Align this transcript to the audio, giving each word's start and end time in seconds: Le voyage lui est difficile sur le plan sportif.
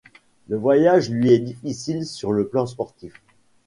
Le 0.47 0.57
voyage 0.57 1.11
lui 1.11 1.31
est 1.31 1.37
difficile 1.37 2.07
sur 2.07 2.31
le 2.33 2.47
plan 2.47 2.65
sportif. 2.65 3.13